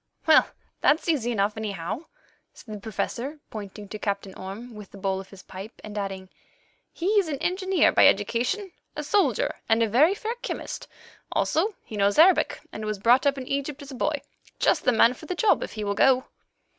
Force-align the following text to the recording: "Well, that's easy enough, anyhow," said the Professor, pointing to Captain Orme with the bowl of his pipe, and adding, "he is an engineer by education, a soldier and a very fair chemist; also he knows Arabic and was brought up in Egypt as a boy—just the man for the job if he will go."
"Well, 0.25 0.47
that's 0.79 1.07
easy 1.07 1.31
enough, 1.31 1.55
anyhow," 1.55 2.05
said 2.55 2.73
the 2.73 2.79
Professor, 2.81 3.39
pointing 3.51 3.87
to 3.89 3.99
Captain 3.99 4.33
Orme 4.33 4.73
with 4.73 4.89
the 4.89 4.97
bowl 4.97 5.19
of 5.21 5.29
his 5.29 5.43
pipe, 5.43 5.79
and 5.83 5.95
adding, 5.95 6.29
"he 6.91 7.05
is 7.19 7.27
an 7.27 7.37
engineer 7.37 7.91
by 7.91 8.07
education, 8.07 8.71
a 8.95 9.03
soldier 9.03 9.57
and 9.69 9.83
a 9.83 9.87
very 9.87 10.15
fair 10.15 10.33
chemist; 10.41 10.87
also 11.31 11.75
he 11.85 11.97
knows 11.97 12.17
Arabic 12.17 12.61
and 12.73 12.83
was 12.83 12.97
brought 12.97 13.27
up 13.27 13.37
in 13.37 13.45
Egypt 13.47 13.83
as 13.83 13.91
a 13.91 13.93
boy—just 13.93 14.85
the 14.85 14.91
man 14.91 15.13
for 15.13 15.27
the 15.27 15.35
job 15.35 15.61
if 15.61 15.73
he 15.73 15.83
will 15.83 15.93
go." 15.93 16.25